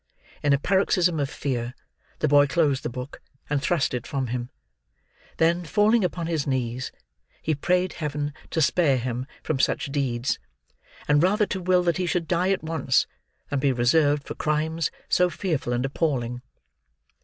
In 0.41 0.51
a 0.51 0.57
paroxysm 0.57 1.19
of 1.19 1.29
fear, 1.29 1.75
the 2.21 2.27
boy 2.27 2.47
closed 2.47 2.81
the 2.81 2.89
book, 2.89 3.21
and 3.51 3.61
thrust 3.61 3.93
it 3.93 4.07
from 4.07 4.25
him. 4.33 4.49
Then, 5.37 5.63
falling 5.63 6.03
upon 6.03 6.25
his 6.25 6.47
knees, 6.47 6.91
he 7.39 7.53
prayed 7.53 7.93
Heaven 7.93 8.33
to 8.49 8.63
spare 8.63 8.97
him 8.97 9.27
from 9.43 9.59
such 9.59 9.91
deeds; 9.91 10.39
and 11.07 11.21
rather 11.21 11.45
to 11.45 11.61
will 11.61 11.83
that 11.83 11.97
he 11.97 12.07
should 12.07 12.27
die 12.27 12.49
at 12.49 12.63
once, 12.63 13.05
than 13.51 13.59
be 13.59 13.71
reserved 13.71 14.23
for 14.23 14.33
crimes, 14.33 14.89
so 15.07 15.29
fearful 15.29 15.71
and 15.71 15.85
appalling. 15.85 16.41